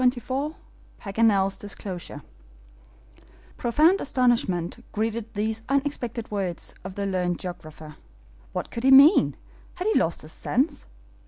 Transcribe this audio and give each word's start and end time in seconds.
CHAPTER 0.03 0.19
XXIV 0.19 0.55
PAGANEL'S 0.97 1.57
DISCLOSURE 1.57 2.23
PROFOUND 3.57 4.01
astonishment 4.01 4.83
greeted 4.91 5.31
these 5.35 5.61
unexpected 5.69 6.31
words 6.31 6.73
of 6.83 6.95
the 6.95 7.05
learned 7.05 7.37
geographer. 7.37 7.97
What 8.51 8.71
could 8.71 8.83
he 8.83 8.89
mean? 8.89 9.35
Had 9.75 9.85
he 9.85 9.99
lost 9.99 10.23
his 10.23 10.31
sense? 10.31 10.87